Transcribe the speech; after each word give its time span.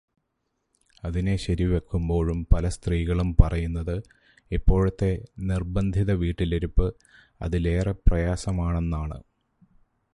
അതിനെ 1.03 1.35
ശരിവെക്കുമ്പോഴും 1.35 2.47
പല 2.53 2.67
സ്ത്രീകളും 2.67 3.35
പറയുന്നത് 3.41 3.95
ഇപ്പോഴത്തെ 4.51 5.11
നിർബന്ധിതവീട്ടിലിരുപ്പ് 5.39 6.87
അതിലേറെ 7.41 7.91
പ്രയാസമാണെന്നാണ്. 7.91 9.19